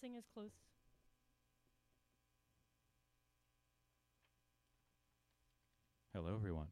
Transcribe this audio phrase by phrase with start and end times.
[0.00, 0.50] sing as close.
[6.14, 6.66] Hello, everyone.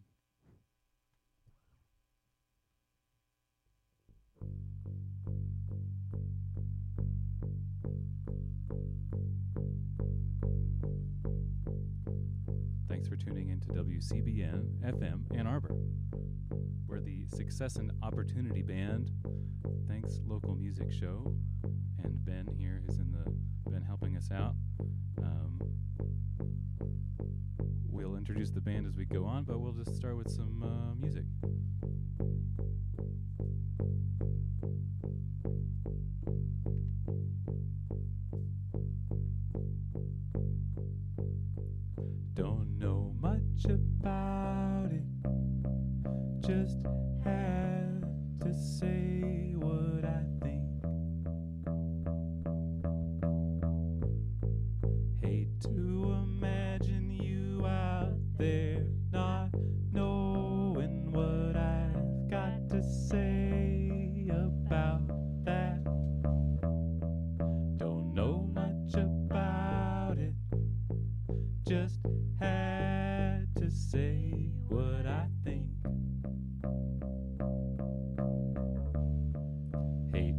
[13.29, 15.76] Tuning into WCBN FM Ann Arbor.
[16.87, 19.11] We're the Success and Opportunity Band.
[19.87, 21.34] Thanks, local music show.
[22.02, 24.55] And Ben here is in the been helping us out.
[25.19, 25.61] Um,
[27.91, 30.95] we'll introduce the band as we go on, but we'll just start with some uh,
[30.95, 31.24] music.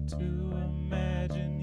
[0.10, 1.59] To imagine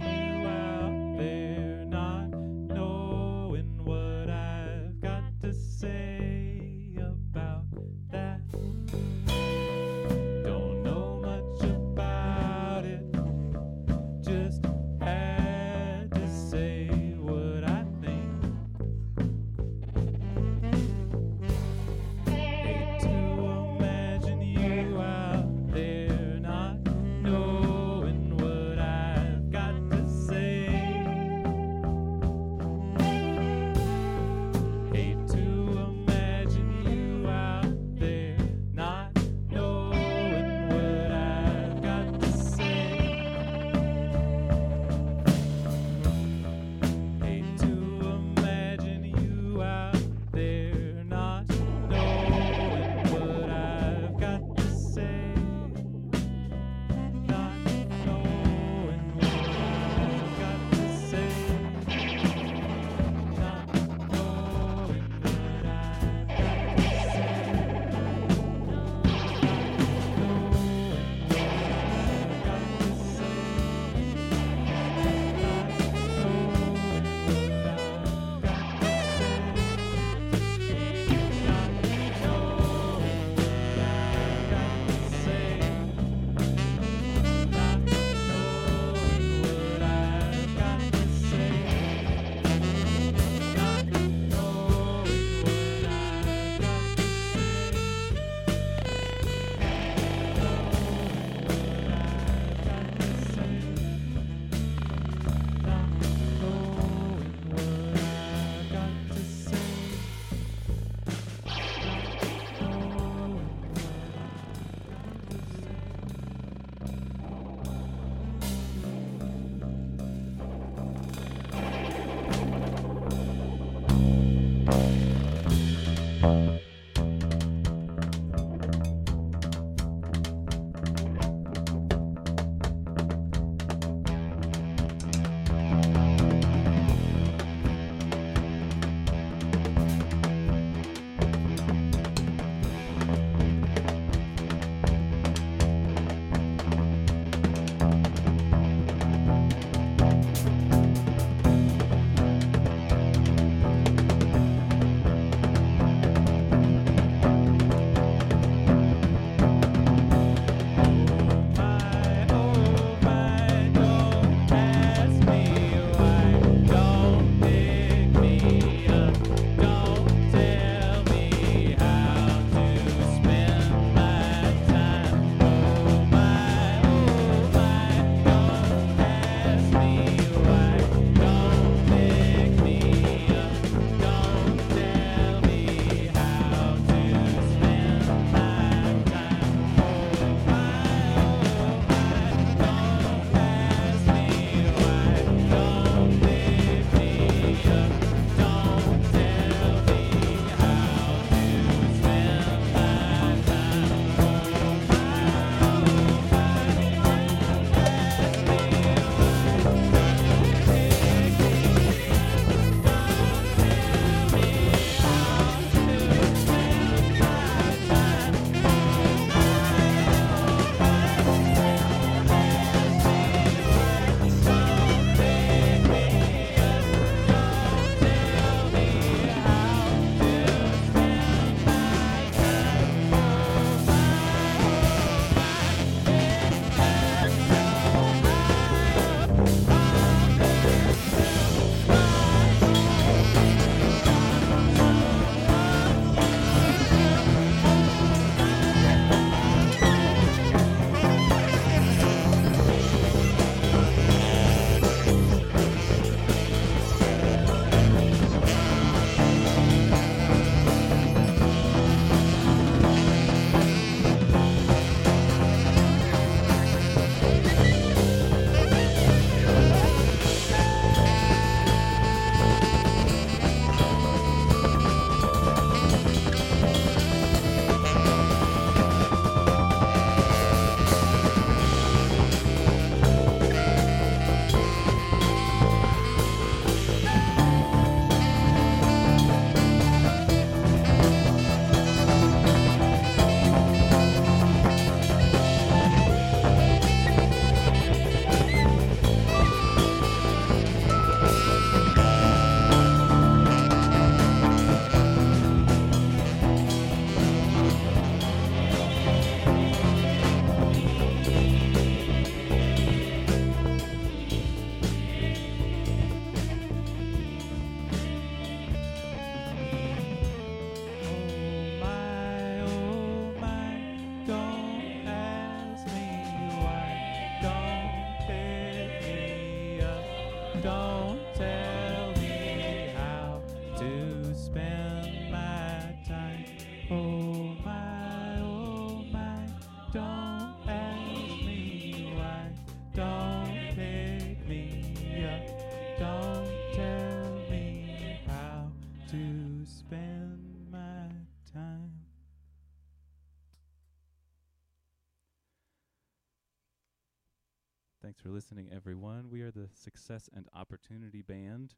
[358.17, 359.29] Thanks for listening, everyone.
[359.31, 361.75] We are the Success and Opportunity Band.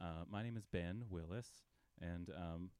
[0.00, 1.48] Uh, my name is Ben Willis,
[2.00, 2.70] and um,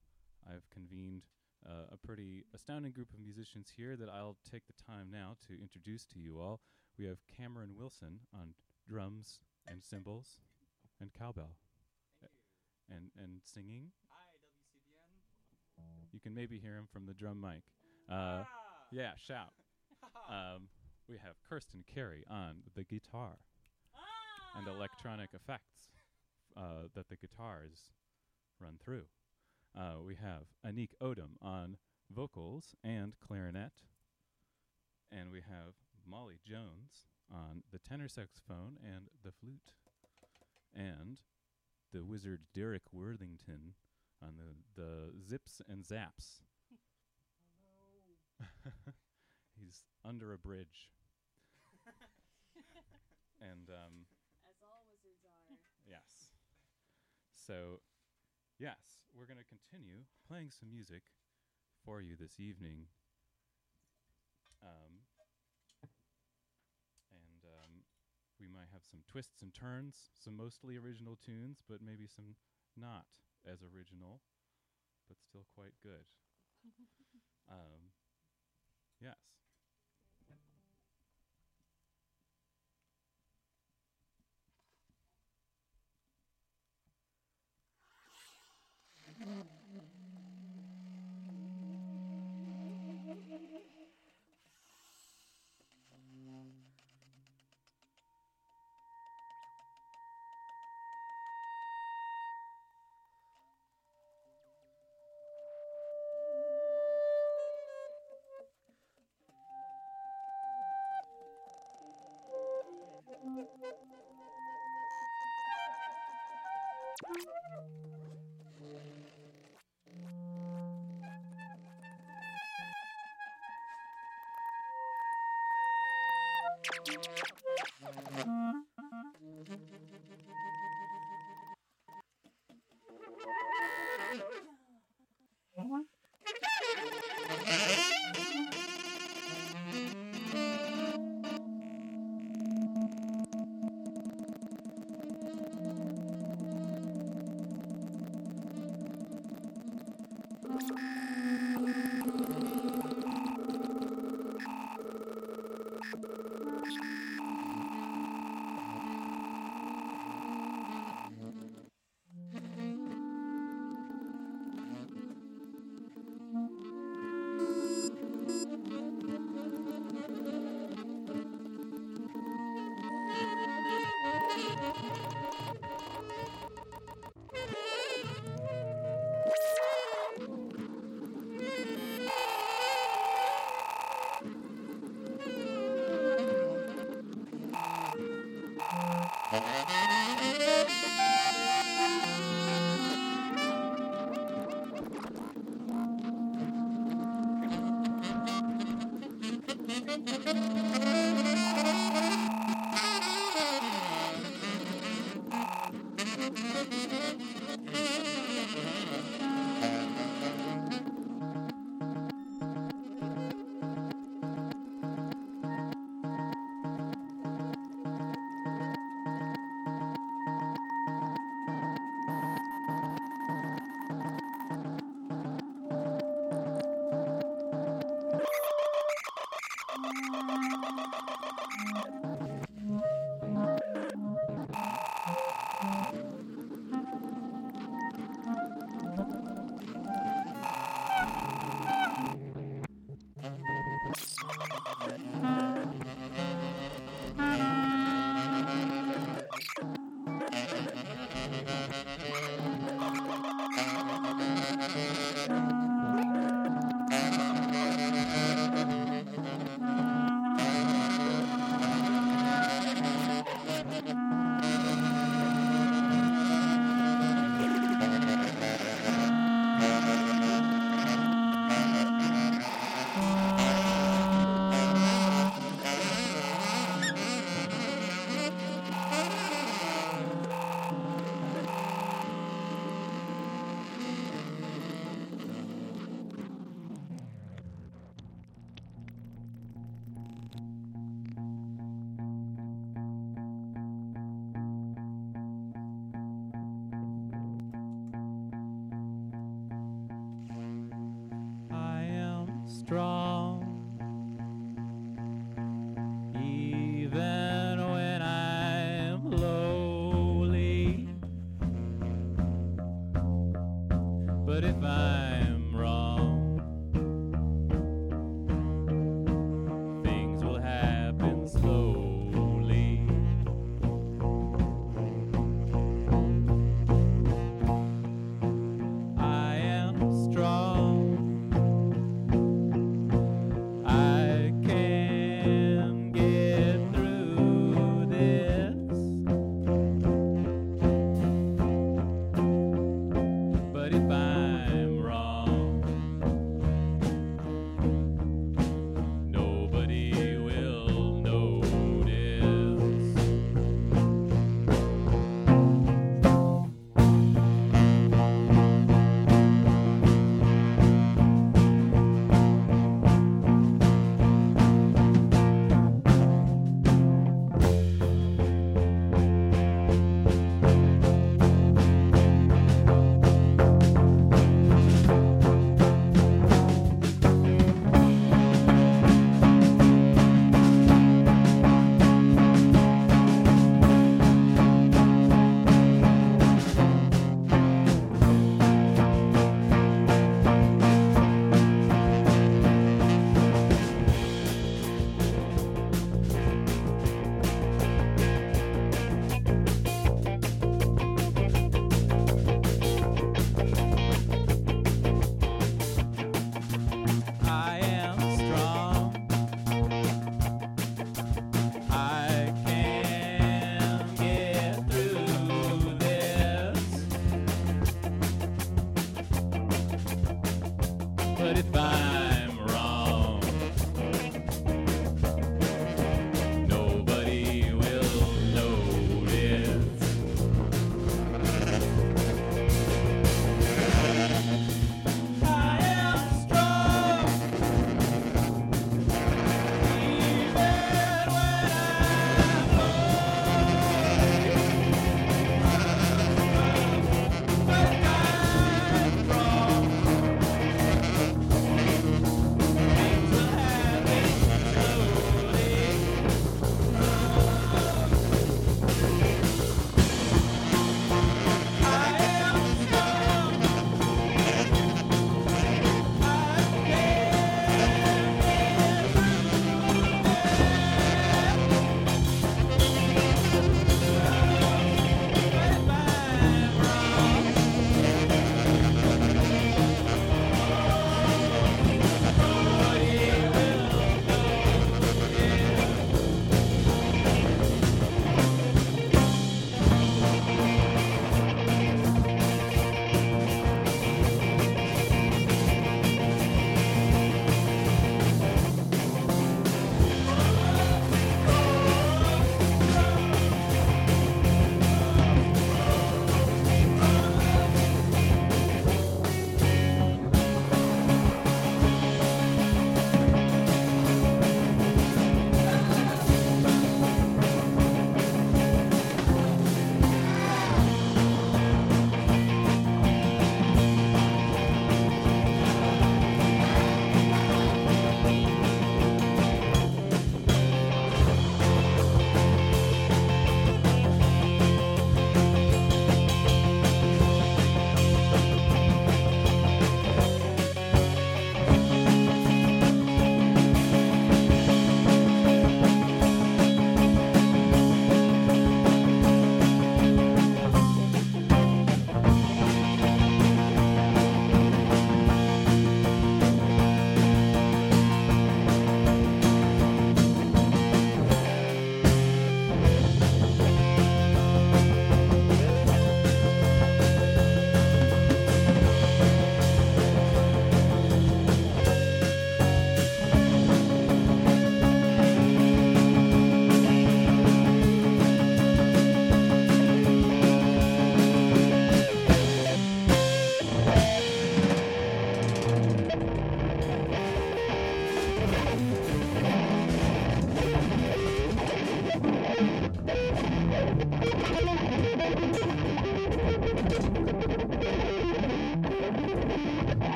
[0.49, 1.23] I've convened
[1.69, 5.61] uh, a pretty astounding group of musicians here that I'll take the time now to
[5.61, 6.61] introduce to you all.
[6.97, 8.55] We have Cameron Wilson on
[8.89, 10.39] drums and cymbals
[11.01, 11.57] and cowbell
[12.23, 13.91] A- and and singing.
[14.11, 16.13] Hi, WCBN.
[16.13, 17.63] You can maybe hear him from the drum mic.
[18.09, 18.49] Uh, ah!
[18.93, 19.51] yeah, shout.
[20.29, 20.69] Um,
[21.09, 23.39] we have Kirsten Carey on the guitar
[24.57, 25.91] and electronic effects
[26.57, 27.91] uh, that the guitars
[28.61, 29.05] run through.
[29.77, 31.77] Uh, we have Anik Odom on
[32.11, 33.73] vocals and clarinet.
[35.13, 35.75] And we have
[36.09, 39.73] Molly Jones on the tenor saxophone and the flute.
[40.75, 41.21] And
[41.93, 43.75] the wizard Derek Worthington
[44.23, 46.41] on the, the zips and zaps.
[49.59, 50.91] He's under a bridge.
[53.41, 54.07] and um,
[54.49, 55.57] As all wizards are.
[55.89, 56.29] Yes.
[57.35, 57.81] So,
[58.59, 61.03] yes, we're going to continue playing some music
[61.85, 62.87] for you this evening.
[64.63, 65.01] Um,
[67.13, 67.73] and um,
[68.41, 72.37] we might have some twists and turns, some mostly original tunes, but maybe some
[72.77, 73.07] not
[73.47, 74.21] as original,
[75.09, 76.05] but still quite good.
[77.51, 77.95] um,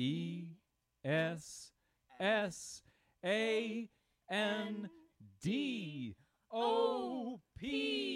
[0.00, 0.46] E
[1.04, 1.72] S
[2.18, 2.82] S
[3.22, 3.86] A
[4.30, 4.88] N
[5.42, 6.16] D
[6.50, 8.09] O P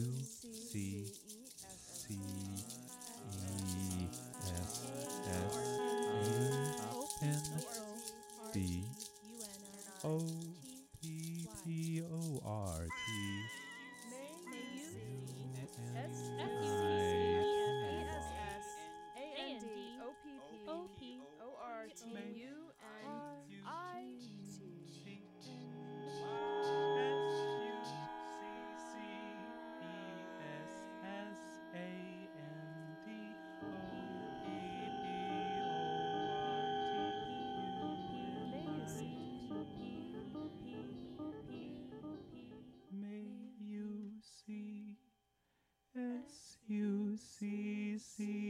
[0.00, 0.29] S
[45.96, 48.49] S U C C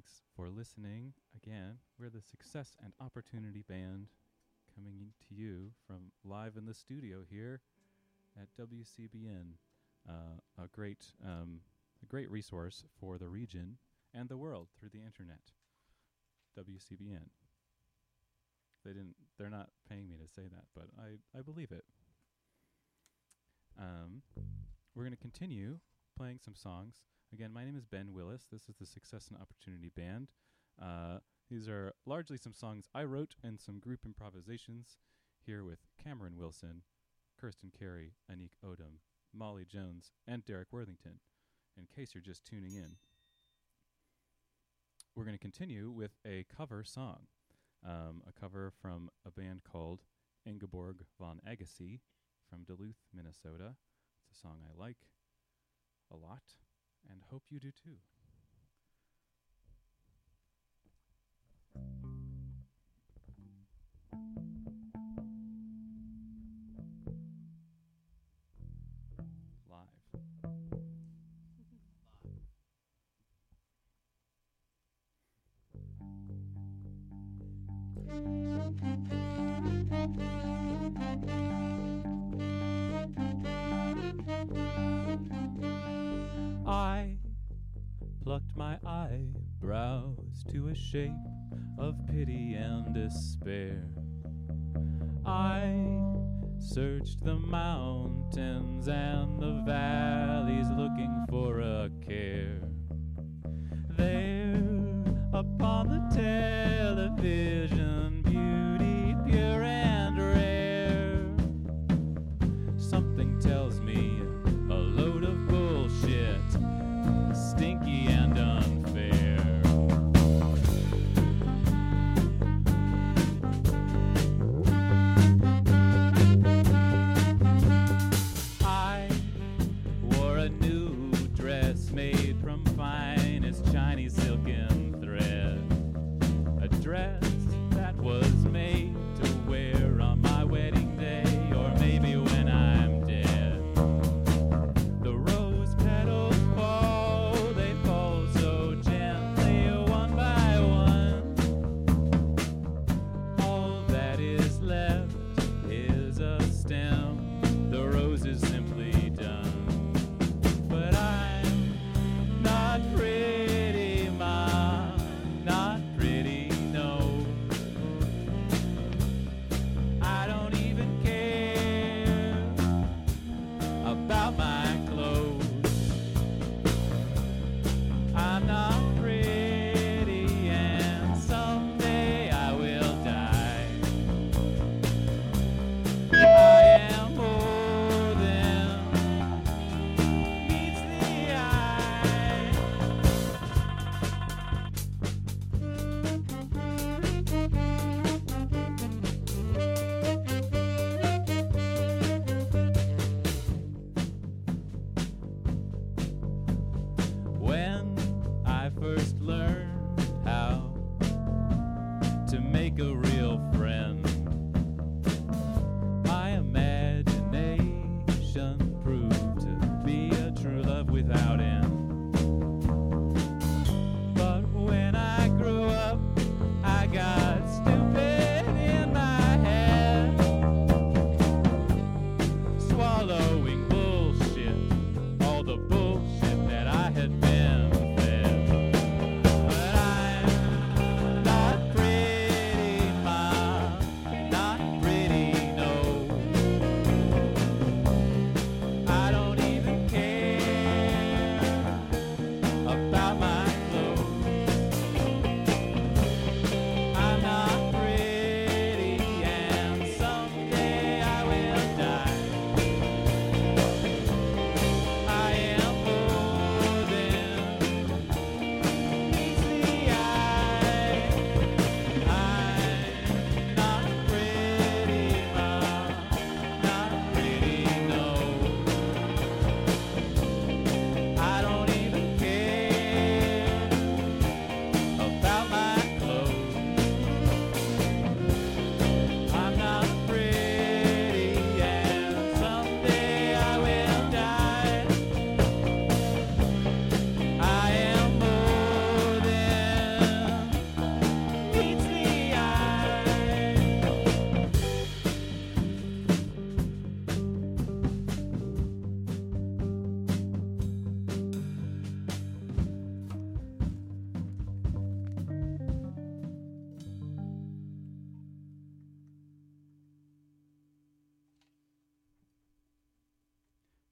[0.00, 1.12] Thanks for listening.
[1.36, 4.06] Again, we're the Success and Opportunity Band
[4.74, 7.60] coming to you from live in the studio here
[8.40, 9.56] at WCBN,
[10.08, 11.60] uh, a great, um,
[12.02, 13.76] a great resource for the region
[14.14, 15.52] and the world through the internet.
[16.58, 17.28] WCBN.
[18.82, 19.16] They didn't.
[19.38, 21.84] They're not paying me to say that, but I, I believe it.
[23.78, 24.22] Um,
[24.94, 25.76] we're going to continue
[26.20, 26.96] playing some songs.
[27.32, 28.42] Again, my name is Ben Willis.
[28.52, 30.28] This is the Success and Opportunity Band.
[30.78, 34.98] Uh, these are largely some songs I wrote and some group improvisations
[35.46, 36.82] here with Cameron Wilson,
[37.40, 38.98] Kirsten Carey, Anik Odom,
[39.34, 41.20] Molly Jones, and Derek Worthington.
[41.78, 42.96] In case you're just tuning in,
[45.16, 47.20] we're going to continue with a cover song,
[47.82, 50.02] um, a cover from a band called
[50.44, 52.00] Ingeborg von Agassiz
[52.50, 53.76] from Duluth, Minnesota.
[54.28, 54.98] It's a song I like
[56.10, 56.42] a lot
[57.08, 57.98] and hope you do too.
[90.52, 91.10] To a shape
[91.78, 93.84] of pity and despair.
[95.24, 95.76] I
[96.58, 102.60] searched the mountains and the valleys looking for a care.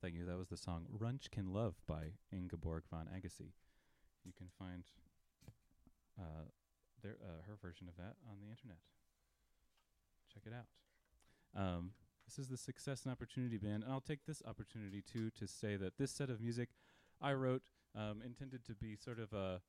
[0.09, 0.25] Thank you.
[0.25, 3.61] That was the song Runchkin Love by Ingeborg von Agassiz.
[4.25, 4.85] You can find
[6.19, 6.49] uh,
[7.03, 8.79] their, uh, her version of that on the internet.
[10.33, 10.65] Check it out.
[11.63, 11.91] Um,
[12.25, 15.77] this is the Success and Opportunity Band, and I'll take this opportunity too to say
[15.77, 16.71] that this set of music
[17.21, 19.61] I wrote um, intended to be sort of a,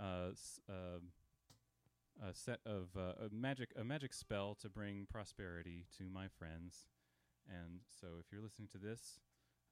[0.00, 1.08] uh, s- um,
[2.26, 6.86] a set of uh, a magic a magic spell to bring prosperity to my friends.
[7.46, 9.20] And so, if you're listening to this,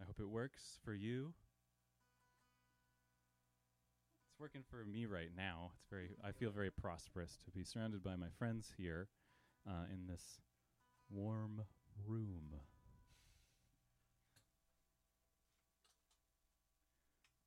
[0.00, 1.34] I hope it works for you.
[4.30, 5.72] It's working for me right now.
[5.76, 6.10] It's very.
[6.24, 9.08] I feel very prosperous to be surrounded by my friends here
[9.68, 10.40] uh, in this
[11.10, 11.62] warm
[12.06, 12.60] room.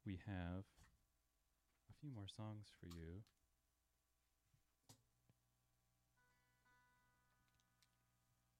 [0.06, 0.66] We have
[1.90, 3.24] a few more songs for you.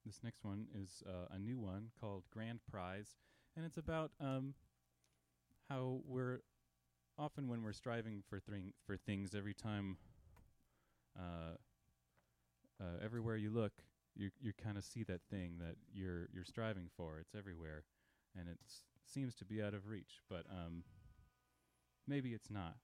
[0.06, 3.16] This next one is uh, a new one called Grand Prize,
[3.56, 4.54] and it's about um,
[5.68, 6.40] how we're
[7.18, 9.96] often when we're striving for thing for things, every time,
[11.18, 11.56] uh,
[12.80, 13.72] uh, everywhere you look,
[14.16, 17.18] you you kind of see that thing that you're you're striving for.
[17.18, 17.84] It's everywhere,
[18.38, 18.58] and it
[19.04, 20.20] seems to be out of reach.
[20.28, 20.84] But um,
[22.06, 22.76] maybe it's not.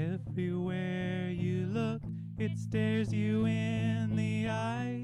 [0.00, 2.00] Everywhere you look,
[2.38, 4.99] it stares you in the eyes.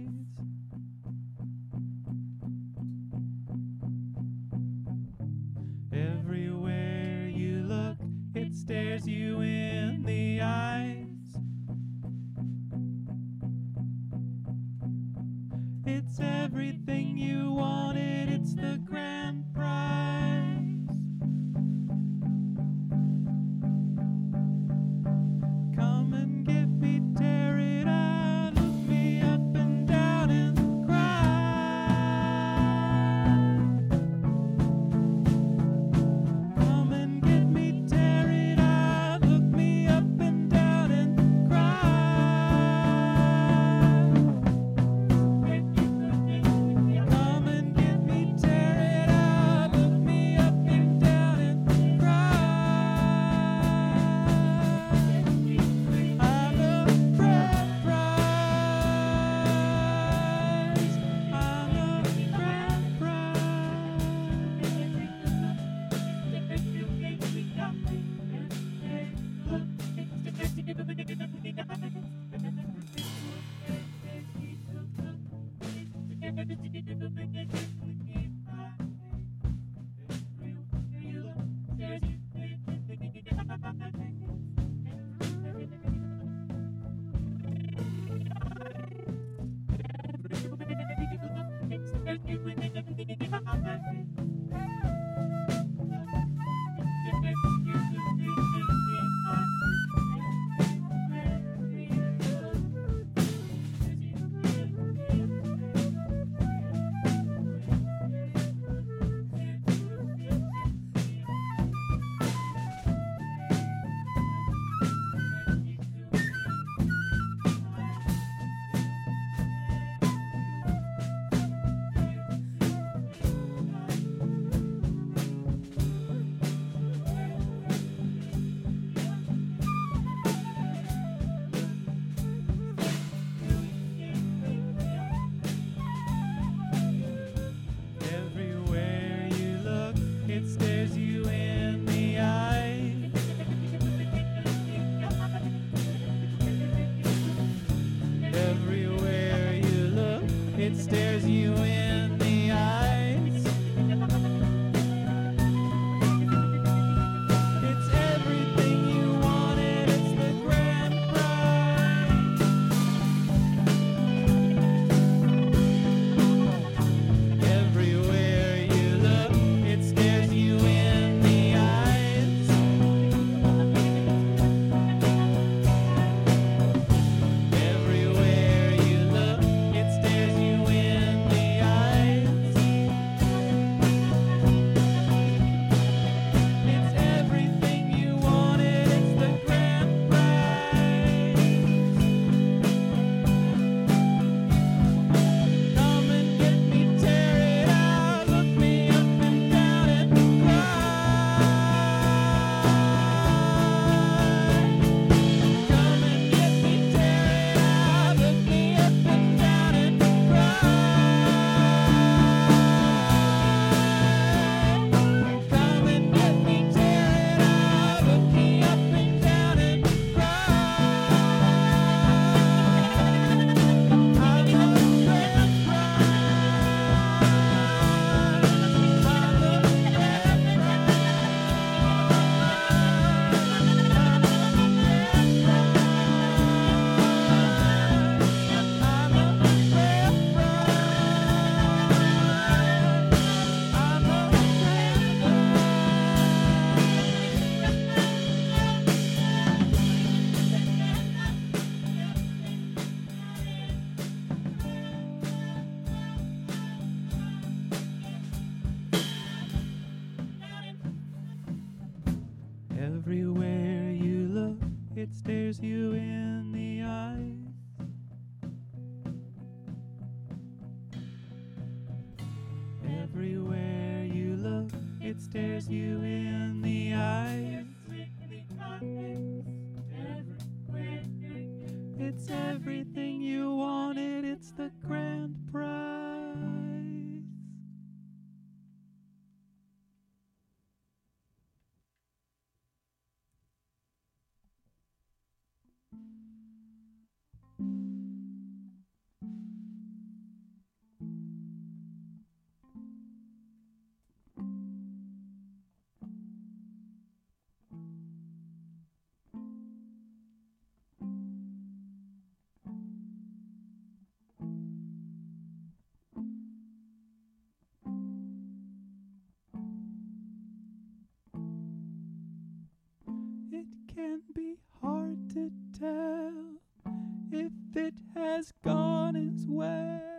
[328.36, 330.15] Has gone as well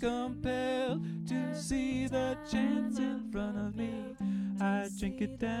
[0.00, 4.16] compelled to see the chance in front of me.
[4.58, 5.60] I drink it down.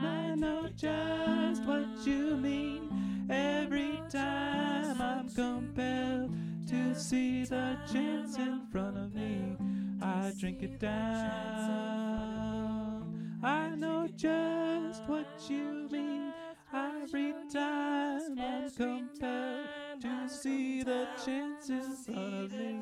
[0.00, 6.32] I know just what you mean every time I'm compelled
[6.68, 9.56] to see the chance in front of me.
[10.00, 10.96] I drink it down.
[13.42, 16.32] I know just what you mean
[16.72, 19.55] every time I'm compelled
[20.46, 22.80] see the chance in front of me.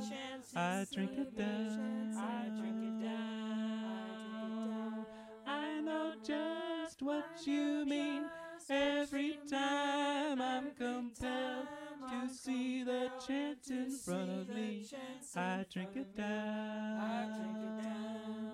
[0.55, 2.15] I drink it down.
[2.15, 5.07] I drink it down.
[5.47, 8.25] I know just what you mean
[8.69, 11.69] every time I'm compelled
[12.11, 14.87] to see the chance in front of me.
[15.35, 17.01] I drink it down.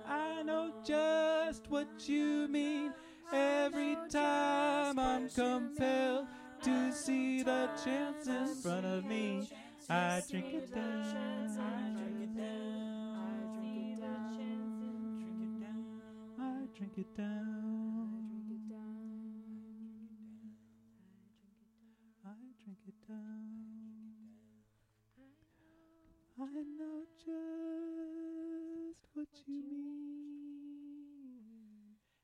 [0.06, 2.92] I know just what you mean
[3.32, 6.28] every time I'm compelled
[6.62, 9.48] to see the chance in front of me.
[9.88, 11.58] I drink it down.
[11.58, 13.16] I drink it down.
[16.38, 18.10] I drink it down.
[22.26, 22.28] I
[22.62, 23.60] drink it down.
[26.42, 30.00] I know just what you mean.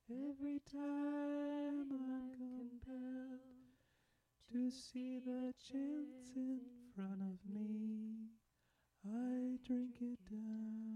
[0.09, 2.66] Every time I'm compelled
[4.57, 6.61] to see the chance in
[6.95, 8.31] front of me,
[9.05, 10.87] I drink it down.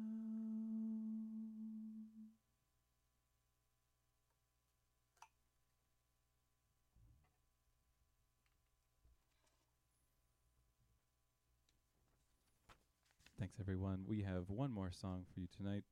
[13.38, 14.04] Thanks, everyone.
[14.06, 15.82] We have one more song for you tonight.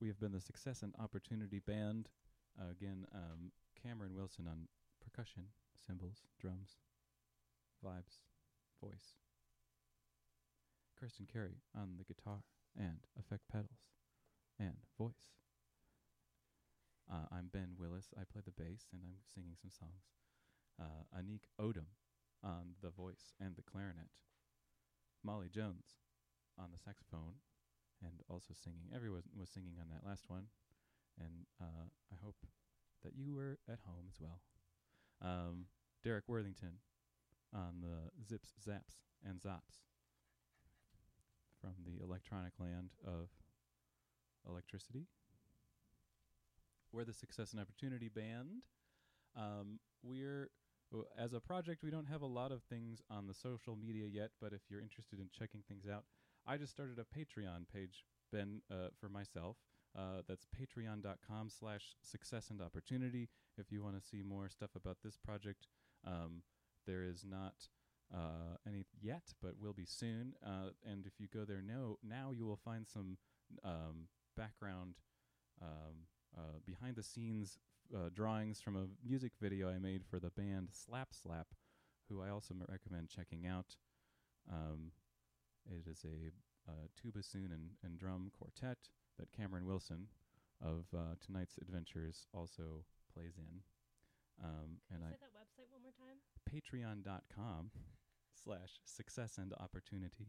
[0.00, 2.08] We have been the Success and Opportunity Band.
[2.58, 3.52] Uh, again, um,
[3.82, 4.68] Cameron Wilson on
[5.04, 5.44] percussion,
[5.84, 6.78] cymbals, drums,
[7.84, 8.22] vibes,
[8.80, 9.16] voice.
[10.98, 12.40] Kirsten Carey on the guitar
[12.76, 13.84] and effect pedals
[14.58, 15.28] and voice.
[17.10, 18.12] Uh, I'm Ben Willis.
[18.16, 20.08] I play the bass and I'm singing some songs.
[20.80, 21.92] Uh, Anik Odom
[22.42, 24.08] on the voice and the clarinet.
[25.22, 25.98] Molly Jones
[26.58, 27.40] on the saxophone
[28.02, 28.92] and also singing.
[28.94, 30.48] Everyone was singing on that last one,
[31.18, 32.36] and uh, I hope
[33.04, 34.40] that you were at home as well.
[35.22, 35.66] Um,
[36.04, 36.78] Derek Worthington
[37.54, 39.82] on the zips, zaps, and zops
[41.60, 43.28] from the electronic land of
[44.48, 45.06] electricity.
[46.92, 48.62] We're the Success and Opportunity Band.
[49.36, 50.50] Um, we're
[51.18, 54.30] as a project, we don't have a lot of things on the social media yet,
[54.40, 56.04] but if you're interested in checking things out,
[56.46, 59.56] I just started a Patreon page, Ben, uh, for myself.
[59.96, 63.28] Uh, that's patreon.com slash success and opportunity.
[63.56, 65.68] If you want to see more stuff about this project,
[66.06, 66.42] um,
[66.86, 67.54] there is not
[68.14, 70.34] uh, any yet, but will be soon.
[70.44, 73.16] Uh, and if you go there now, now you will find some
[73.64, 74.96] um, background,
[75.62, 76.04] um,
[76.36, 77.58] uh, behind the scenes
[77.94, 81.48] uh, drawings from a music video I made for the band Slap Slap,
[82.08, 83.76] who I also recommend checking out.
[84.52, 84.92] Um,
[85.66, 88.78] it is a uh, two bassoon and, and drum quartet
[89.18, 90.08] that Cameron Wilson
[90.64, 93.60] of uh, tonight's adventures also plays in.
[94.42, 96.16] Um, and I Say that website one more time.
[96.50, 97.70] patreon.com
[98.44, 100.28] slash success and opportunity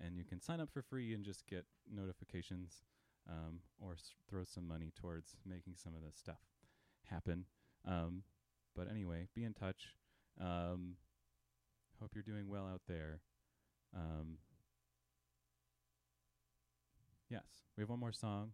[0.00, 2.82] and you can sign up for free and just get notifications
[3.28, 6.40] um, or s- throw some money towards making some of this stuff
[7.04, 7.44] happen
[7.86, 8.22] um,
[8.74, 9.94] but anyway be in touch
[10.40, 10.94] um,
[12.00, 13.20] hope you're doing well out there
[13.94, 14.38] um,
[17.32, 18.52] yes we have one more song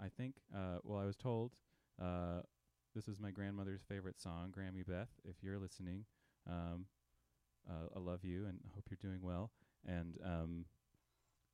[0.00, 1.52] i think uh, well i was told
[2.00, 2.40] uh,
[2.94, 6.04] this is my grandmother's favorite song grammy beth if you're listening
[6.48, 6.86] um,
[7.68, 9.50] uh, I love you and hope you're doing well.
[9.86, 10.64] And um,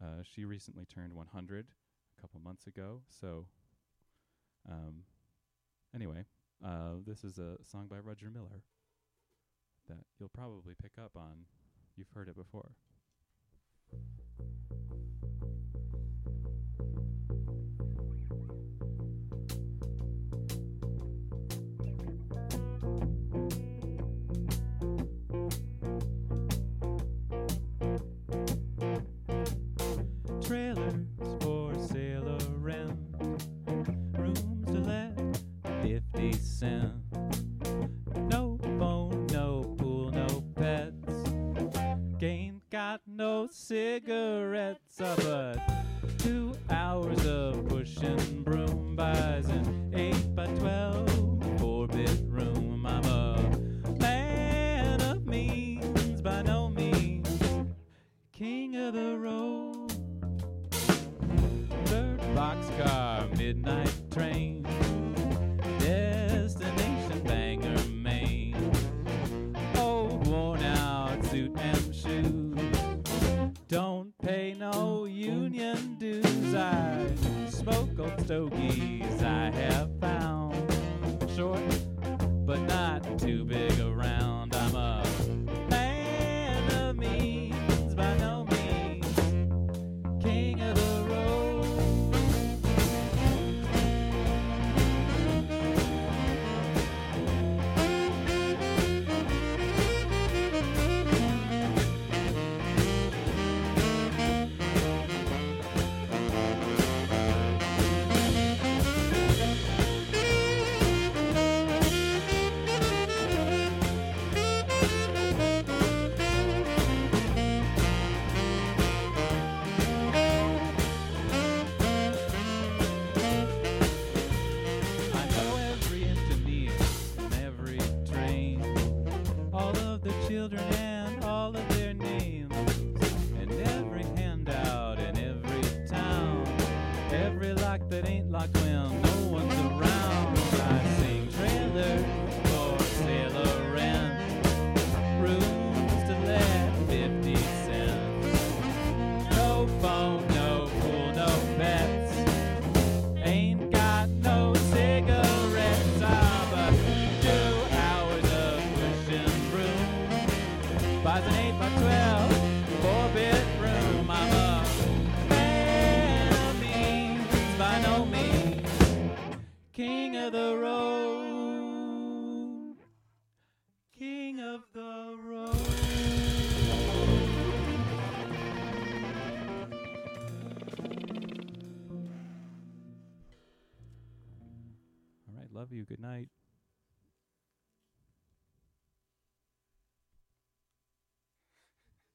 [0.02, 1.66] uh, she recently turned 100
[2.16, 3.02] a couple months ago.
[3.08, 3.46] So,
[4.70, 5.02] um,
[5.94, 6.24] anyway,
[6.64, 8.62] uh, this is a song by Roger Miller
[9.88, 11.44] that you'll probably pick up on.
[11.96, 12.72] You've heard it before.